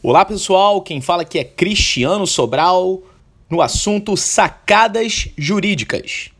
Olá 0.00 0.24
pessoal, 0.24 0.80
quem 0.80 1.00
fala 1.00 1.22
aqui 1.22 1.40
é 1.40 1.44
Cristiano 1.44 2.24
Sobral 2.24 3.02
no 3.50 3.60
assunto 3.60 4.16
sacadas 4.16 5.26
jurídicas. 5.36 6.30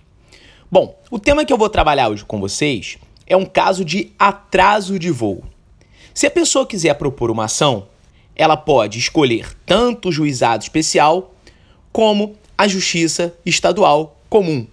Bom, 0.70 0.96
o 1.10 1.18
tema 1.18 1.44
que 1.44 1.52
eu 1.52 1.58
vou 1.58 1.68
trabalhar 1.68 2.08
hoje 2.08 2.24
com 2.24 2.38
vocês 2.38 2.98
é 3.26 3.36
um 3.36 3.44
caso 3.44 3.84
de 3.84 4.12
atraso 4.16 4.96
de 4.96 5.10
voo. 5.10 5.42
Se 6.14 6.24
a 6.24 6.30
pessoa 6.30 6.68
quiser 6.68 6.94
propor 6.94 7.32
uma 7.32 7.46
ação, 7.46 7.88
ela 8.36 8.56
pode 8.56 9.00
escolher 9.00 9.52
tanto 9.66 10.10
o 10.10 10.12
juizado 10.12 10.62
especial 10.62 11.34
como 11.90 12.36
a 12.56 12.68
justiça 12.68 13.34
estadual 13.44 14.20
comum. 14.30 14.68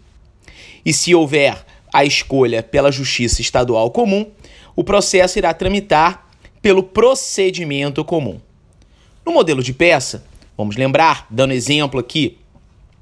E 0.86 0.94
se 0.94 1.16
houver 1.16 1.66
a 1.92 2.06
escolha 2.06 2.62
pela 2.62 2.92
justiça 2.92 3.42
estadual 3.42 3.90
comum, 3.90 4.30
o 4.76 4.84
processo 4.84 5.40
irá 5.40 5.56
tramitar 5.56 6.30
pelo 6.62 6.84
procedimento 6.84 8.06
comum. 8.06 8.40
No 9.26 9.32
modelo 9.32 9.64
de 9.64 9.74
peça, 9.74 10.24
vamos 10.56 10.76
lembrar, 10.76 11.26
dando 11.32 11.52
exemplo 11.52 12.00
aqui, 12.00 12.38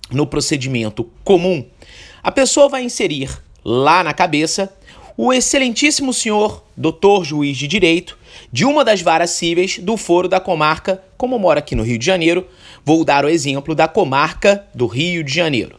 no 0.09 0.25
procedimento 0.25 1.09
comum, 1.21 1.65
a 2.23 2.31
pessoa 2.31 2.69
vai 2.69 2.83
inserir 2.83 3.29
lá 3.63 4.01
na 4.03 4.13
cabeça 4.13 4.73
o 5.17 5.33
excelentíssimo 5.33 6.13
senhor 6.13 6.63
doutor 6.77 7.25
juiz 7.25 7.57
de 7.57 7.67
direito 7.67 8.17
de 8.51 8.63
uma 8.63 8.85
das 8.85 9.01
varas 9.01 9.31
cíveis 9.31 9.79
do 9.79 9.97
foro 9.97 10.29
da 10.29 10.39
comarca, 10.39 11.03
como 11.17 11.37
mora 11.37 11.59
aqui 11.59 11.75
no 11.75 11.83
Rio 11.83 11.97
de 11.97 12.05
Janeiro, 12.05 12.47
vou 12.85 13.03
dar 13.03 13.25
o 13.25 13.29
exemplo 13.29 13.75
da 13.75 13.89
comarca 13.89 14.65
do 14.73 14.87
Rio 14.87 15.25
de 15.25 15.33
Janeiro. 15.33 15.77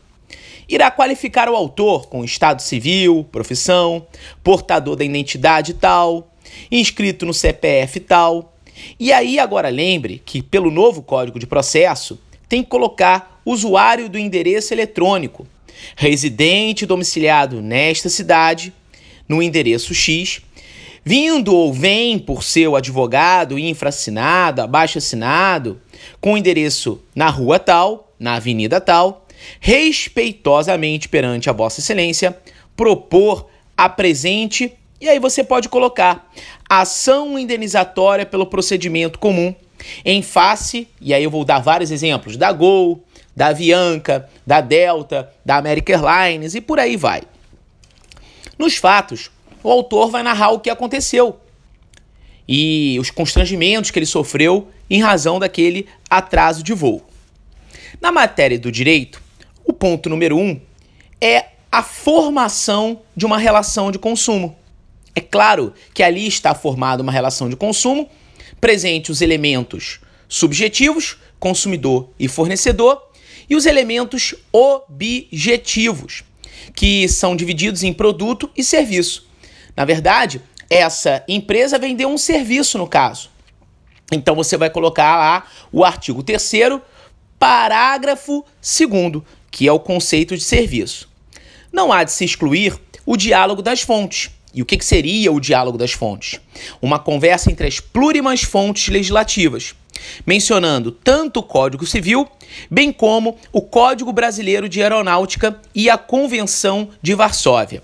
Irá 0.68 0.90
qualificar 0.90 1.48
o 1.48 1.56
autor 1.56 2.06
com 2.06 2.22
estado 2.22 2.60
civil, 2.60 3.26
profissão, 3.32 4.06
portador 4.42 4.94
da 4.94 5.04
identidade 5.04 5.72
tal, 5.72 6.30
inscrito 6.70 7.24
no 7.24 7.32
CPF 7.32 7.98
tal, 8.00 8.53
e 8.98 9.12
aí, 9.12 9.38
agora 9.38 9.68
lembre 9.68 10.22
que, 10.24 10.42
pelo 10.42 10.70
novo 10.70 11.02
Código 11.02 11.38
de 11.38 11.46
Processo, 11.46 12.18
tem 12.48 12.62
que 12.62 12.68
colocar 12.68 13.40
usuário 13.44 14.08
do 14.08 14.18
endereço 14.18 14.72
eletrônico, 14.72 15.46
residente 15.96 16.86
domiciliado 16.86 17.60
nesta 17.60 18.08
cidade, 18.08 18.72
no 19.28 19.42
endereço 19.42 19.94
X, 19.94 20.40
vindo 21.04 21.54
ou 21.54 21.72
vem 21.72 22.18
por 22.18 22.42
seu 22.42 22.76
advogado 22.76 23.58
infraassinado, 23.58 24.62
abaixo 24.62 24.98
assinado, 24.98 25.80
com 26.20 26.36
endereço 26.36 27.02
na 27.14 27.28
rua 27.28 27.58
tal, 27.58 28.14
na 28.18 28.34
avenida 28.34 28.80
tal, 28.80 29.26
respeitosamente 29.60 31.08
perante 31.08 31.50
a 31.50 31.52
Vossa 31.52 31.80
Excelência, 31.80 32.36
propor 32.76 33.48
a 33.76 33.88
presente 33.88 34.72
e 35.04 35.08
aí 35.10 35.18
você 35.18 35.44
pode 35.44 35.68
colocar 35.68 36.32
ação 36.66 37.38
indenizatória 37.38 38.24
pelo 38.24 38.46
procedimento 38.46 39.18
comum 39.18 39.54
em 40.02 40.22
face, 40.22 40.88
e 40.98 41.12
aí 41.12 41.22
eu 41.22 41.30
vou 41.30 41.44
dar 41.44 41.58
vários 41.58 41.90
exemplos, 41.90 42.38
da 42.38 42.50
Gol, 42.50 43.04
da 43.36 43.48
Avianca, 43.48 44.26
da 44.46 44.62
Delta, 44.62 45.30
da 45.44 45.56
American 45.56 46.08
Airlines 46.08 46.54
e 46.54 46.60
por 46.62 46.80
aí 46.80 46.96
vai. 46.96 47.20
Nos 48.58 48.76
fatos, 48.76 49.30
o 49.62 49.70
autor 49.70 50.10
vai 50.10 50.22
narrar 50.22 50.52
o 50.52 50.60
que 50.60 50.70
aconteceu 50.70 51.38
e 52.48 52.96
os 52.98 53.10
constrangimentos 53.10 53.90
que 53.90 53.98
ele 53.98 54.06
sofreu 54.06 54.68
em 54.88 55.02
razão 55.02 55.38
daquele 55.38 55.86
atraso 56.08 56.62
de 56.62 56.72
voo. 56.72 57.06
Na 58.00 58.10
matéria 58.10 58.58
do 58.58 58.72
direito, 58.72 59.20
o 59.66 59.72
ponto 59.74 60.08
número 60.08 60.38
um 60.38 60.58
é 61.20 61.48
a 61.70 61.82
formação 61.82 63.02
de 63.14 63.26
uma 63.26 63.36
relação 63.36 63.92
de 63.92 63.98
consumo. 63.98 64.56
É 65.14 65.20
claro 65.20 65.72
que 65.92 66.02
ali 66.02 66.26
está 66.26 66.54
formada 66.54 67.02
uma 67.02 67.12
relação 67.12 67.48
de 67.48 67.56
consumo, 67.56 68.08
presente 68.60 69.12
os 69.12 69.20
elementos 69.20 70.00
subjetivos, 70.28 71.16
consumidor 71.38 72.10
e 72.18 72.26
fornecedor, 72.26 73.00
e 73.48 73.54
os 73.54 73.66
elementos 73.66 74.34
objetivos, 74.52 76.24
que 76.74 77.06
são 77.08 77.36
divididos 77.36 77.82
em 77.82 77.92
produto 77.92 78.50
e 78.56 78.64
serviço. 78.64 79.28
Na 79.76 79.84
verdade, 79.84 80.40
essa 80.68 81.22
empresa 81.28 81.78
vendeu 81.78 82.08
um 82.08 82.18
serviço 82.18 82.78
no 82.78 82.86
caso. 82.86 83.30
Então 84.10 84.34
você 84.34 84.56
vai 84.56 84.70
colocar 84.70 85.16
lá 85.16 85.46
o 85.70 85.84
artigo 85.84 86.22
3 86.22 86.80
parágrafo 87.38 88.44
2 88.62 89.22
que 89.50 89.68
é 89.68 89.72
o 89.72 89.78
conceito 89.78 90.36
de 90.36 90.42
serviço. 90.42 91.08
Não 91.72 91.92
há 91.92 92.02
de 92.02 92.12
se 92.12 92.24
excluir 92.24 92.78
o 93.06 93.16
diálogo 93.16 93.62
das 93.62 93.82
fontes, 93.82 94.30
e 94.54 94.62
o 94.62 94.64
que, 94.64 94.76
que 94.76 94.84
seria 94.84 95.32
o 95.32 95.40
diálogo 95.40 95.76
das 95.76 95.92
fontes? 95.92 96.40
Uma 96.80 96.98
conversa 96.98 97.50
entre 97.50 97.66
as 97.66 97.80
plurimas 97.80 98.42
fontes 98.42 98.88
legislativas, 98.88 99.74
mencionando 100.24 100.92
tanto 100.92 101.40
o 101.40 101.42
Código 101.42 101.84
Civil, 101.86 102.28
bem 102.70 102.92
como 102.92 103.36
o 103.52 103.60
Código 103.60 104.12
Brasileiro 104.12 104.68
de 104.68 104.82
Aeronáutica 104.82 105.60
e 105.74 105.90
a 105.90 105.98
Convenção 105.98 106.88
de 107.02 107.14
Varsóvia. 107.14 107.82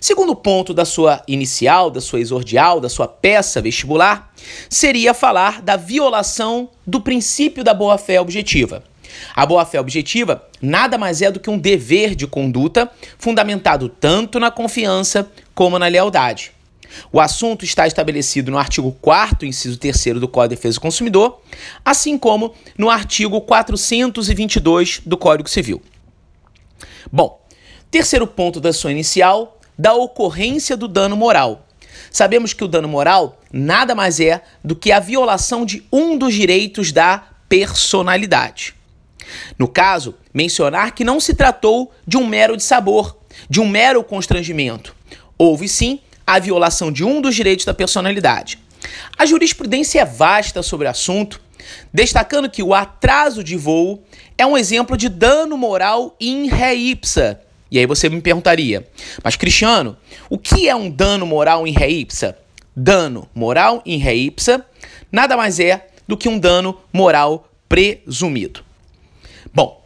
Segundo 0.00 0.34
ponto 0.36 0.72
da 0.72 0.84
sua 0.84 1.22
inicial, 1.26 1.90
da 1.90 2.00
sua 2.00 2.20
exordial, 2.20 2.80
da 2.80 2.88
sua 2.88 3.08
peça 3.08 3.60
vestibular, 3.60 4.32
seria 4.68 5.14
falar 5.14 5.62
da 5.62 5.76
violação 5.76 6.70
do 6.86 7.00
princípio 7.00 7.64
da 7.64 7.74
boa-fé 7.74 8.20
objetiva. 8.20 8.82
A 9.34 9.46
boa-fé 9.46 9.80
objetiva 9.80 10.46
nada 10.60 10.98
mais 10.98 11.22
é 11.22 11.30
do 11.30 11.40
que 11.40 11.50
um 11.50 11.58
dever 11.58 12.14
de 12.14 12.26
conduta 12.26 12.90
fundamentado 13.18 13.88
tanto 13.88 14.38
na 14.38 14.50
confiança 14.50 15.30
como 15.54 15.78
na 15.78 15.86
lealdade. 15.86 16.52
O 17.12 17.20
assunto 17.20 17.64
está 17.64 17.86
estabelecido 17.86 18.50
no 18.50 18.58
artigo 18.58 18.96
4 19.00 19.46
inciso 19.46 19.78
3 19.78 20.18
do 20.18 20.28
Código 20.28 20.54
de 20.54 20.56
Defesa 20.56 20.74
do 20.74 20.80
Consumidor, 20.80 21.40
assim 21.84 22.18
como 22.18 22.54
no 22.76 22.90
artigo 22.90 23.40
422 23.40 25.02
do 25.06 25.16
Código 25.16 25.48
Civil. 25.48 25.80
Bom, 27.10 27.40
terceiro 27.90 28.26
ponto 28.26 28.60
da 28.60 28.72
sua 28.72 28.90
inicial, 28.90 29.58
da 29.78 29.94
ocorrência 29.94 30.76
do 30.76 30.88
dano 30.88 31.16
moral. 31.16 31.66
Sabemos 32.10 32.52
que 32.52 32.64
o 32.64 32.68
dano 32.68 32.88
moral 32.88 33.40
nada 33.52 33.94
mais 33.94 34.20
é 34.20 34.42
do 34.64 34.76
que 34.76 34.92
a 34.92 35.00
violação 35.00 35.64
de 35.64 35.82
um 35.92 36.16
dos 36.16 36.34
direitos 36.34 36.92
da 36.92 37.24
personalidade. 37.48 38.74
No 39.58 39.68
caso, 39.68 40.14
mencionar 40.32 40.92
que 40.92 41.04
não 41.04 41.20
se 41.20 41.34
tratou 41.34 41.92
de 42.06 42.16
um 42.16 42.26
mero 42.26 42.56
dissabor, 42.56 43.16
de 43.48 43.60
um 43.60 43.68
mero 43.68 44.02
constrangimento. 44.02 44.94
Houve 45.38 45.68
sim 45.68 46.00
a 46.26 46.38
violação 46.38 46.92
de 46.92 47.04
um 47.04 47.20
dos 47.20 47.34
direitos 47.34 47.64
da 47.64 47.74
personalidade. 47.74 48.58
A 49.16 49.26
jurisprudência 49.26 50.00
é 50.00 50.04
vasta 50.04 50.62
sobre 50.62 50.86
o 50.86 50.90
assunto, 50.90 51.40
destacando 51.92 52.48
que 52.48 52.62
o 52.62 52.74
atraso 52.74 53.44
de 53.44 53.56
voo 53.56 54.02
é 54.38 54.46
um 54.46 54.56
exemplo 54.56 54.96
de 54.96 55.08
dano 55.08 55.56
moral 55.56 56.16
in 56.20 56.46
re 56.48 56.74
ipsa. 56.74 57.40
E 57.70 57.78
aí 57.78 57.86
você 57.86 58.08
me 58.08 58.20
perguntaria, 58.20 58.88
mas 59.22 59.36
Cristiano, 59.36 59.96
o 60.28 60.36
que 60.36 60.68
é 60.68 60.74
um 60.74 60.90
dano 60.90 61.26
moral 61.26 61.66
in 61.66 61.72
re 61.72 61.88
ipsa? 61.88 62.36
Dano 62.74 63.28
moral 63.34 63.82
in 63.84 63.98
re 63.98 64.14
ipsa 64.14 64.64
nada 65.10 65.36
mais 65.36 65.58
é 65.58 65.88
do 66.06 66.16
que 66.16 66.28
um 66.28 66.38
dano 66.38 66.78
moral 66.92 67.48
presumido. 67.68 68.64
Bom, 69.52 69.84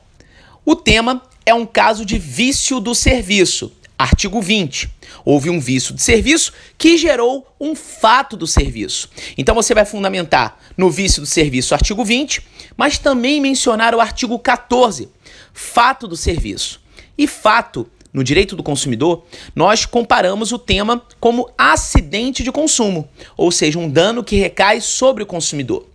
o 0.64 0.76
tema 0.76 1.22
é 1.46 1.54
um 1.54 1.64
caso 1.64 2.04
de 2.04 2.18
vício 2.18 2.80
do 2.80 2.94
serviço. 2.94 3.72
Artigo 3.96 4.42
20. 4.42 4.90
Houve 5.24 5.48
um 5.48 5.58
vício 5.58 5.94
de 5.94 6.02
serviço 6.02 6.52
que 6.76 6.98
gerou 6.98 7.46
um 7.58 7.74
fato 7.74 8.36
do 8.36 8.46
serviço. 8.46 9.08
Então 9.38 9.54
você 9.54 9.72
vai 9.72 9.86
fundamentar 9.86 10.58
no 10.76 10.90
vício 10.90 11.22
do 11.22 11.26
serviço 11.26 11.74
artigo 11.74 12.04
20, 12.04 12.42
mas 12.76 12.98
também 12.98 13.40
mencionar 13.40 13.94
o 13.94 14.00
artigo 14.00 14.38
14, 14.38 15.08
fato 15.54 16.06
do 16.06 16.16
serviço. 16.16 16.82
E 17.16 17.26
fato, 17.26 17.88
no 18.12 18.22
direito 18.22 18.56
do 18.56 18.62
consumidor, 18.62 19.24
nós 19.54 19.86
comparamos 19.86 20.52
o 20.52 20.58
tema 20.58 21.02
como 21.20 21.48
acidente 21.56 22.42
de 22.42 22.52
consumo, 22.52 23.08
ou 23.36 23.50
seja, 23.50 23.78
um 23.78 23.88
dano 23.88 24.24
que 24.24 24.36
recai 24.36 24.80
sobre 24.80 25.22
o 25.22 25.26
consumidor. 25.26 25.88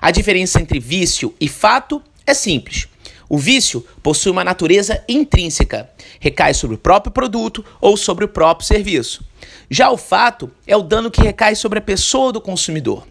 A 0.00 0.10
diferença 0.10 0.60
entre 0.60 0.78
vício 0.78 1.34
e 1.40 1.48
fato 1.48 2.00
é 2.26 2.34
simples. 2.34 2.86
O 3.28 3.36
vício 3.36 3.84
possui 4.02 4.30
uma 4.30 4.44
natureza 4.44 5.02
intrínseca, 5.08 5.90
recai 6.20 6.54
sobre 6.54 6.76
o 6.76 6.78
próprio 6.78 7.12
produto 7.12 7.64
ou 7.80 7.96
sobre 7.96 8.24
o 8.24 8.28
próprio 8.28 8.66
serviço. 8.66 9.24
Já 9.68 9.90
o 9.90 9.96
fato 9.96 10.50
é 10.66 10.76
o 10.76 10.82
dano 10.82 11.10
que 11.10 11.20
recai 11.20 11.56
sobre 11.56 11.78
a 11.78 11.82
pessoa 11.82 12.32
do 12.32 12.40
consumidor. 12.40 13.06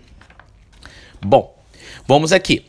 Bom, 1.21 1.53
vamos 2.07 2.31
aqui. 2.31 2.65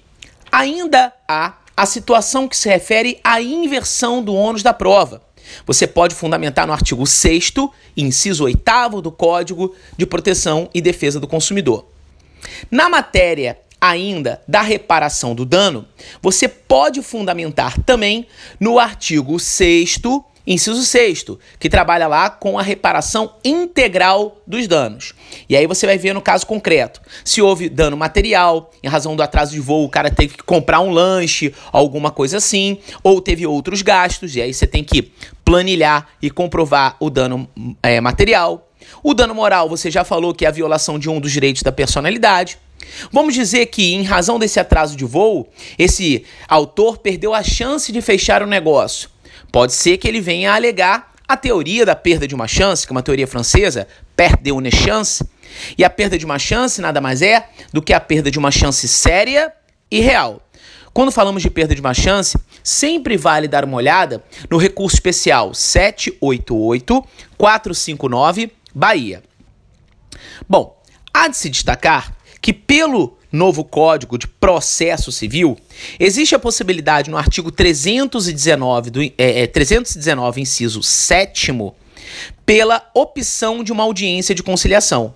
Ainda 0.51 1.13
há 1.29 1.55
a 1.77 1.87
situação 1.87 2.49
que 2.49 2.57
se 2.57 2.69
refere 2.69 3.21
à 3.23 3.41
inversão 3.41 4.23
do 4.23 4.35
ônus 4.35 4.63
da 4.63 4.73
prova. 4.73 5.23
Você 5.65 5.87
pode 5.87 6.15
fundamentar 6.15 6.67
no 6.67 6.73
artigo 6.73 7.07
6, 7.07 7.53
inciso 7.97 8.45
8 8.45 9.01
do 9.01 9.13
Código 9.13 9.75
de 9.97 10.07
Proteção 10.07 10.69
e 10.75 10.81
Defesa 10.81 11.21
do 11.21 11.29
Consumidor. 11.29 11.87
Na 12.71 12.89
matéria 12.89 13.59
ainda 13.89 14.41
da 14.47 14.61
reparação 14.61 15.35
do 15.35 15.45
dano, 15.45 15.87
você 16.21 16.49
pode 16.49 17.03
fundamentar 17.03 17.81
também 17.83 18.27
no 18.61 18.79
artigo 18.79 19.39
6 19.39 19.99
Inciso 20.47 20.85
sexto, 20.85 21.41
que 21.59 21.69
trabalha 21.69 22.07
lá 22.07 22.31
com 22.31 22.57
a 22.57 22.63
reparação 22.63 23.35
integral 23.45 24.41
dos 24.47 24.69
danos. 24.69 25.13
E 25.49 25.57
aí 25.57 25.67
você 25.67 25.87
vai 25.87 25.99
ver 25.99 26.13
no 26.13 26.23
caso 26.23 26.47
concreto, 26.47 27.01
se 27.25 27.43
houve 27.43 27.69
dano 27.69 27.97
material, 27.97 28.71
em 28.81 28.87
razão 28.87 29.17
do 29.17 29.23
atraso 29.25 29.51
de 29.51 29.59
voo, 29.59 29.85
o 29.85 29.89
cara 29.89 30.09
teve 30.09 30.37
que 30.37 30.45
comprar 30.45 30.79
um 30.79 30.91
lanche, 30.91 31.53
alguma 31.73 32.13
coisa 32.13 32.37
assim, 32.37 32.79
ou 33.03 33.21
teve 33.21 33.45
outros 33.45 33.83
gastos, 33.83 34.37
e 34.37 34.41
aí 34.41 34.55
você 34.55 34.69
tem 34.69 34.85
que 34.85 35.11
planilhar 35.45 36.07
e 36.23 36.31
comprovar 36.31 36.97
o 37.01 37.11
dano 37.11 37.49
é, 37.83 38.01
material. 38.01 38.71
O 39.03 39.15
dano 39.15 39.35
moral, 39.35 39.69
você 39.69 39.91
já 39.91 40.05
falou 40.05 40.33
que 40.33 40.45
é 40.45 40.49
a 40.49 40.53
violação 40.53 40.97
de 40.97 41.11
um 41.11 41.19
dos 41.19 41.33
direitos 41.33 41.63
da 41.63 41.73
personalidade. 41.73 42.57
Vamos 43.13 43.35
dizer 43.35 43.67
que, 43.67 43.95
em 43.95 44.03
razão 44.03 44.39
desse 44.39 44.59
atraso 44.61 44.97
de 44.97 45.05
voo, 45.05 45.49
esse 45.79 46.25
autor 46.49 46.99
perdeu 46.99 47.35
a 47.35 47.43
chance 47.43 47.93
de 47.93 48.01
fechar 48.01 48.43
o 48.43 48.47
negócio. 48.47 49.09
Pode 49.53 49.73
ser 49.73 49.97
que 49.99 50.09
ele 50.09 50.21
venha 50.21 50.53
a 50.53 50.55
alegar 50.57 51.13
a 51.29 51.37
teoria 51.37 51.85
da 51.85 51.97
perda 51.97 52.27
de 52.27 52.35
uma 52.35 52.47
chance, 52.47 52.87
que 52.87 52.93
é 52.93 52.95
uma 52.95 53.03
teoria 53.03 53.27
francesa, 53.27 53.89
perdre 54.15 54.53
une 54.53 54.71
chance. 54.71 55.25
E 55.77 55.85
a 55.85 55.91
perda 55.91 56.19
de 56.19 56.25
uma 56.25 56.39
chance 56.39 56.81
nada 56.81 57.01
mais 57.01 57.23
é 57.23 57.49
do 57.73 57.83
que 57.83 57.93
a 57.93 58.01
perda 58.01 58.31
de 58.31 58.39
uma 58.39 58.51
chance 58.51 58.87
séria 58.87 59.53
e 59.91 60.01
real. 60.01 60.43
Quando 60.93 61.13
falamos 61.13 61.43
de 61.43 61.51
perda 61.51 61.75
de 61.75 61.81
uma 61.81 61.93
chance, 61.93 62.39
sempre 62.63 63.17
vale 63.17 63.47
dar 63.47 63.65
uma 63.65 63.77
olhada 63.77 64.25
no 64.51 64.57
recurso 64.57 64.97
especial 64.97 65.53
788 65.53 67.05
459 67.37 68.51
Bahia. 68.75 69.23
Bom, 70.49 70.81
há 71.13 71.29
de 71.29 71.37
se 71.37 71.51
destacar 71.51 72.16
que, 72.41 72.53
pelo 72.53 73.17
novo 73.31 73.65
Código 73.65 74.19
de 74.19 74.27
Processo 74.27 75.13
Civil, 75.13 75.59
existe 75.99 76.35
a 76.35 76.39
possibilidade 76.39 77.11
no 77.11 77.17
artigo 77.17 77.51
319, 77.51 78.91
do, 78.91 79.03
é, 79.03 79.13
é, 79.19 79.47
319 79.47 80.41
inciso 80.41 80.83
7 80.83 81.53
pela 82.45 82.89
opção 82.95 83.63
de 83.63 83.73
uma 83.73 83.83
audiência 83.83 84.35
de 84.35 84.43
conciliação. 84.43 85.15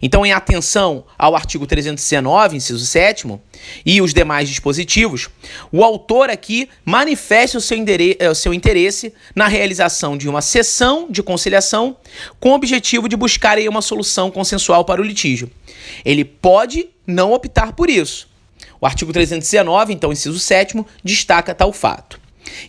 Então, 0.00 0.24
em 0.24 0.32
atenção 0.32 1.04
ao 1.18 1.34
artigo 1.34 1.66
319, 1.66 2.56
inciso 2.56 2.84
7 2.84 3.38
e 3.84 4.00
os 4.00 4.12
demais 4.12 4.48
dispositivos, 4.48 5.28
o 5.70 5.84
autor 5.84 6.30
aqui 6.30 6.68
manifesta 6.84 7.58
o 7.58 7.60
seu, 7.60 7.76
eh, 8.18 8.30
o 8.30 8.34
seu 8.34 8.52
interesse 8.52 9.12
na 9.34 9.48
realização 9.48 10.16
de 10.16 10.28
uma 10.28 10.42
sessão 10.42 11.06
de 11.10 11.22
conciliação 11.22 11.96
com 12.40 12.50
o 12.50 12.54
objetivo 12.54 13.08
de 13.08 13.16
buscar 13.16 13.58
uma 13.68 13.82
solução 13.82 14.30
consensual 14.30 14.84
para 14.84 15.00
o 15.00 15.04
litígio. 15.04 15.50
Ele 16.04 16.24
pode 16.24 16.88
não 17.06 17.32
optar 17.32 17.72
por 17.72 17.88
isso. 17.88 18.28
O 18.80 18.86
artigo 18.86 19.12
319, 19.12 19.92
então, 19.92 20.12
inciso 20.12 20.38
7 20.38 20.84
destaca 21.02 21.54
tal 21.54 21.72
fato. 21.72 22.20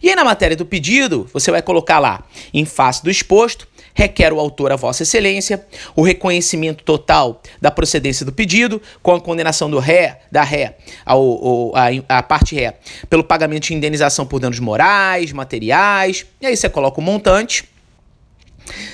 E 0.02 0.10
aí, 0.10 0.16
na 0.16 0.24
matéria 0.24 0.56
do 0.56 0.66
pedido, 0.66 1.30
você 1.34 1.52
vai 1.52 1.62
colocar 1.62 2.00
lá, 2.00 2.24
em 2.54 2.66
face 2.66 3.04
do 3.04 3.10
exposto, 3.10 3.68
requer 3.96 4.34
o 4.34 4.40
autor 4.40 4.72
a 4.72 4.76
Vossa 4.76 5.04
Excelência 5.04 5.66
o 5.96 6.04
reconhecimento 6.04 6.84
total 6.84 7.42
da 7.62 7.72
procedência 7.72 8.26
do 8.26 8.32
pedido, 8.32 8.82
com 9.02 9.16
a 9.16 9.22
condenação 9.22 9.70
do 9.70 9.80
ré, 9.80 10.20
da 10.32 10.44
ré, 10.44 10.78
ao, 11.06 11.72
a, 11.76 12.18
a 12.18 12.22
parte 12.22 12.54
ré, 12.54 12.78
pelo 13.10 13.24
pagamento 13.24 13.68
de 13.68 13.74
indenização 13.74 14.26
por 14.26 14.40
danos 14.40 14.60
morais, 14.60 15.32
materiais, 15.32 16.26
e 16.42 16.46
aí 16.46 16.56
você 16.56 16.70
coloca 16.70 17.00
o 17.00 17.04
montante 17.04 17.68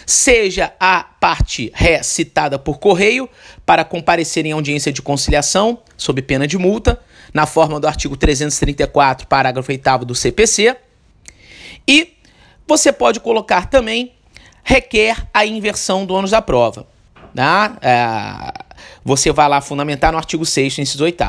seja 0.05 0.73
a 0.77 1.01
parte 1.01 1.71
ré 1.73 2.03
citada 2.03 2.59
por 2.59 2.77
correio 2.77 3.29
para 3.65 3.85
comparecer 3.85 4.45
em 4.45 4.51
audiência 4.51 4.91
de 4.91 5.01
conciliação 5.01 5.79
sob 5.95 6.21
pena 6.21 6.45
de 6.45 6.57
multa, 6.57 6.99
na 7.33 7.45
forma 7.45 7.79
do 7.79 7.87
artigo 7.87 8.17
334, 8.17 9.27
parágrafo 9.27 9.71
8 9.71 10.05
do 10.05 10.13
CPC. 10.13 10.75
E 11.87 12.17
você 12.67 12.91
pode 12.91 13.21
colocar 13.21 13.67
também 13.69 14.13
requer 14.63 15.27
a 15.33 15.45
inversão 15.45 16.05
do 16.05 16.13
ônus 16.13 16.31
da 16.31 16.41
prova. 16.41 16.87
Tá? 17.35 17.77
É, 17.81 18.63
você 19.03 19.31
vai 19.31 19.47
lá 19.47 19.61
fundamentar 19.61 20.11
no 20.11 20.17
artigo 20.17 20.45
6 20.45 20.79
inciso 20.79 21.03
8 21.03 21.23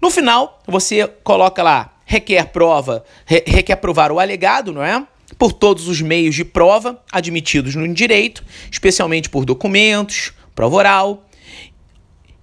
No 0.00 0.10
final, 0.10 0.60
você 0.66 1.06
coloca 1.22 1.62
lá, 1.62 1.92
requer 2.04 2.46
prova, 2.46 3.04
re, 3.26 3.42
requer 3.46 3.76
provar 3.76 4.12
o 4.12 4.20
alegado, 4.20 4.72
não 4.72 4.82
é? 4.82 5.04
Por 5.38 5.52
todos 5.52 5.88
os 5.88 6.00
meios 6.00 6.34
de 6.34 6.44
prova 6.44 7.02
admitidos 7.10 7.74
no 7.74 7.92
direito, 7.92 8.44
especialmente 8.70 9.28
por 9.28 9.44
documentos, 9.44 10.32
prova 10.54 10.76
oral, 10.76 11.24